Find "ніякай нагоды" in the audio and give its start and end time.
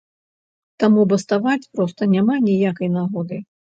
2.49-3.37